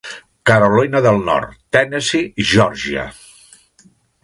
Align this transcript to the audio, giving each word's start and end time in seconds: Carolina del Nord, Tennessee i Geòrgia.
Carolina 0.49 1.01
del 1.07 1.19
Nord, 1.27 1.51
Tennessee 1.77 2.43
i 2.45 2.47
Geòrgia. 2.55 3.07